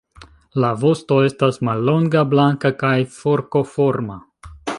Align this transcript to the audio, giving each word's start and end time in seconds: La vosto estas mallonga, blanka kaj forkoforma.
La 0.63 0.69
vosto 0.83 1.17
estas 1.25 1.61
mallonga, 1.69 2.25
blanka 2.33 2.73
kaj 2.83 2.95
forkoforma. 3.19 4.19